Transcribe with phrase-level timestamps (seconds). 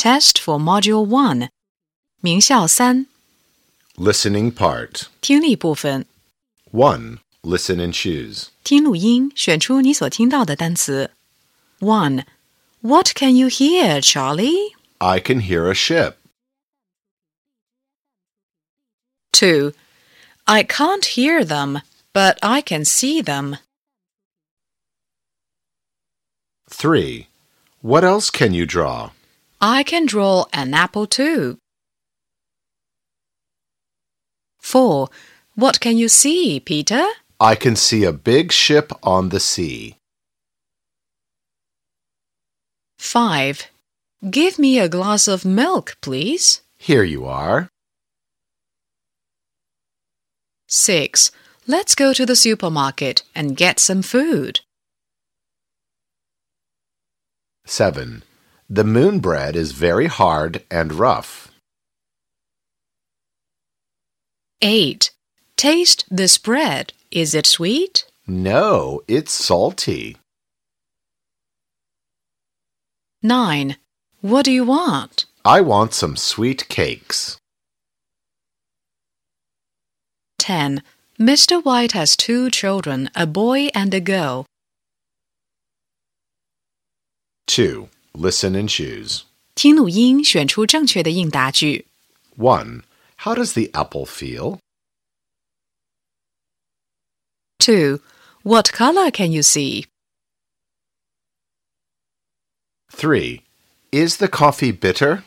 [0.00, 1.48] Test for Module One，
[2.20, 3.06] 名校三
[3.96, 5.04] Listening part.
[5.20, 6.06] 听力部分，
[6.72, 7.18] 1.
[7.42, 8.48] Listen and choose.
[8.62, 11.12] 听录音，选出你所听到的单词。
[11.80, 12.24] One,
[12.82, 14.74] What can you hear, Charlie?
[14.98, 16.14] I can hear a ship.
[19.32, 19.72] Two,
[20.44, 21.82] I can't hear them,
[22.12, 23.58] but I can see them.
[26.68, 27.26] 3.
[27.82, 29.10] What else can you draw?
[29.61, 31.57] I can draw an apple too.
[34.59, 35.09] Four,
[35.55, 37.05] What can you see, Peter?
[37.39, 39.97] I can see a big ship on the sea.
[42.97, 43.67] Five,
[44.29, 46.61] Give me a glass of milk, please.
[46.77, 47.69] Here you are.
[50.67, 51.31] Six,
[51.67, 54.61] Let's go to the supermarket and get some food.
[57.65, 58.23] 7.
[58.71, 61.51] The moon bread is very hard and rough.
[64.61, 65.11] Eight,
[65.57, 66.93] Taste this bread.
[67.11, 68.05] Is it sweet?
[68.25, 70.15] No, it's salty.
[73.21, 73.75] Nine,
[74.21, 75.25] What do you want?
[75.43, 77.37] I want some sweet cakes.
[80.39, 80.81] 10.
[81.19, 81.63] Mr.
[81.63, 84.45] White has two children, a boy and a girl.
[87.47, 87.89] 2.
[88.14, 89.22] Listen and choose.
[89.54, 91.86] 听录音，选出正确的应答句。
[92.36, 92.82] 1.
[93.18, 94.58] How does the apple feel?
[97.58, 98.00] 2.
[98.42, 99.86] What color can you see?
[102.90, 103.42] 3.
[103.90, 105.24] Is the coffee bitter?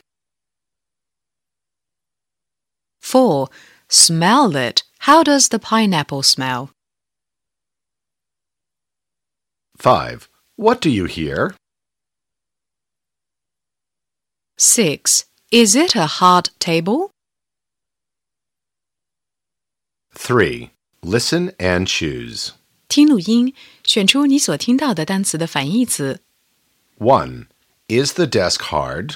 [3.02, 3.50] 4.
[3.90, 4.84] Smell it.
[5.00, 6.70] How does the pineapple smell?
[9.78, 10.30] 5.
[10.56, 11.56] What do you hear?
[14.58, 15.26] 6.
[15.52, 17.12] Is it a hard table?
[20.14, 20.72] 3.
[21.02, 22.54] Listen and choose.
[22.88, 26.22] 听录音，选出你所听到的单词的反义词。
[26.98, 27.48] 1.
[27.88, 29.16] Is the desk hard?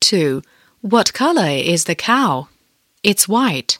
[0.00, 0.42] 2.
[0.82, 2.48] What color is the cow?
[3.02, 3.78] It's white.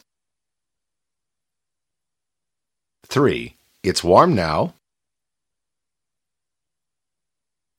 [3.07, 3.55] 3.
[3.83, 4.73] It's warm now.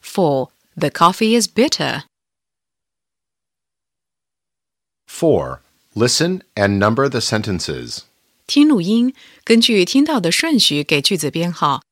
[0.01, 0.51] 4.
[0.77, 2.05] The coffee is bitter.
[5.07, 5.61] 4.
[5.95, 8.05] Listen and number the sentences.
[8.47, 9.15] 听录音，
[9.45, 11.83] 根据听到的顺序给句子编号。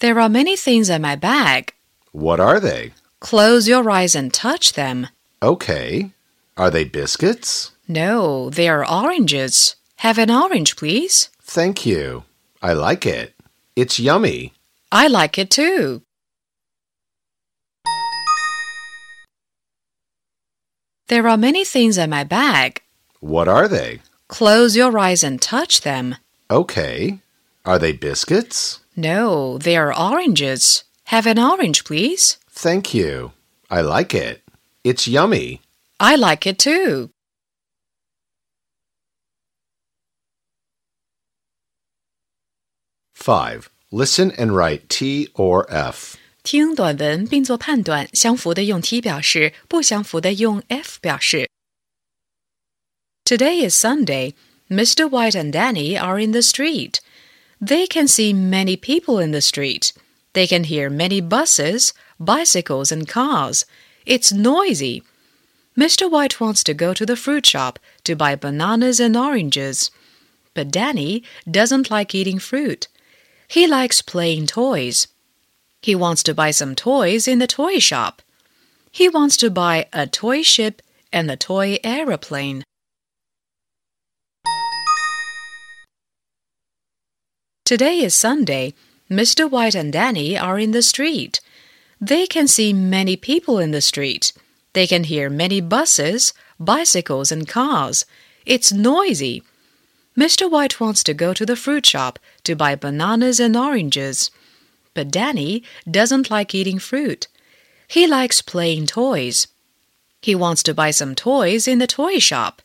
[0.00, 1.68] There are many things in my bag.
[2.12, 2.92] What are they?
[3.20, 5.06] Close your eyes and touch them.
[5.40, 6.10] Okay.
[6.56, 7.70] Are they biscuits?
[7.86, 9.74] No, they are oranges.
[9.98, 11.28] Have an orange, please.
[11.42, 12.24] Thank you.
[12.60, 13.34] I like it.
[13.76, 14.52] It's yummy.
[14.90, 16.02] I like it too.
[21.09, 22.83] There are many things in my bag.
[23.19, 24.01] What are they?
[24.27, 26.15] Close your eyes and touch them.
[26.51, 27.17] Okay.
[27.65, 28.81] Are they biscuits?
[28.95, 30.83] No, they are oranges.
[31.05, 32.37] Have an orange, please.
[32.51, 33.31] Thank you.
[33.71, 34.43] I like it.
[34.83, 35.61] It's yummy.
[35.99, 37.09] I like it too.
[43.15, 43.71] Five.
[43.91, 46.17] Listen and write T or F.
[46.42, 51.48] 听短文并做判断，相符的用 T 表示，不相符的用 F 表示。
[53.24, 54.34] Today is Sunday.
[54.68, 55.08] Mr.
[55.08, 57.00] White and Danny are in the street.
[57.60, 59.92] They can see many people in the street.
[60.34, 63.64] They can hear many buses, bicycles, and cars.
[64.04, 65.02] It's noisy.
[65.76, 66.10] Mr.
[66.10, 69.90] White wants to go to the fruit shop to buy bananas and oranges.
[70.52, 72.88] But Danny doesn't like eating fruit.
[73.48, 75.08] He likes playing toys.
[75.81, 78.21] He wants to buy some toys in the toy shop.
[78.91, 80.81] He wants to buy a toy ship
[81.13, 82.63] and a toy aeroplane.
[87.63, 88.73] Today is Sunday.
[89.09, 89.49] Mr.
[89.49, 91.39] White and Danny are in the street.
[92.01, 94.33] They can see many people in the street.
[94.73, 98.05] They can hear many buses, bicycles, and cars.
[98.45, 99.43] It's noisy.
[100.17, 100.49] Mr.
[100.49, 104.31] White wants to go to the fruit shop to buy bananas and oranges.
[104.93, 107.27] But Danny doesn't like eating fruit.
[107.87, 109.47] He likes playing toys.
[110.21, 112.61] He wants to buy some toys in the toy shop.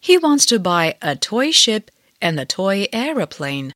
[0.00, 1.90] He wants to buy a toy ship
[2.20, 3.72] and a toy aeroplane.